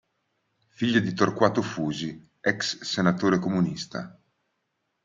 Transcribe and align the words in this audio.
Figlio 0.69 0.99
di 0.99 1.13
Torquato 1.13 1.61
Fusi, 1.61 2.27
ex 2.39 2.81
senatore 2.81 3.37
comunista. 3.37 4.19